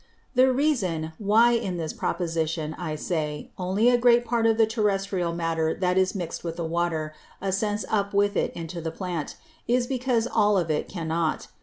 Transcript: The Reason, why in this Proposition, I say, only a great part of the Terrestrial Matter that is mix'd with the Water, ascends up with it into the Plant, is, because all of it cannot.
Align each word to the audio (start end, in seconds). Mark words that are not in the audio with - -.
The 0.33 0.51
Reason, 0.51 1.13
why 1.19 1.51
in 1.51 1.77
this 1.77 1.93
Proposition, 1.93 2.73
I 2.79 2.95
say, 2.95 3.51
only 3.55 3.87
a 3.87 3.99
great 3.99 4.25
part 4.25 4.47
of 4.47 4.57
the 4.57 4.65
Terrestrial 4.65 5.31
Matter 5.31 5.75
that 5.75 5.95
is 5.95 6.15
mix'd 6.15 6.43
with 6.43 6.55
the 6.55 6.65
Water, 6.65 7.13
ascends 7.39 7.85
up 7.87 8.11
with 8.11 8.35
it 8.35 8.51
into 8.55 8.81
the 8.81 8.89
Plant, 8.89 9.35
is, 9.67 9.85
because 9.85 10.25
all 10.25 10.57
of 10.57 10.71
it 10.71 10.89
cannot. 10.89 11.49